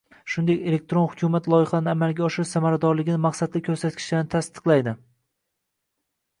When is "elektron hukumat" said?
0.69-1.49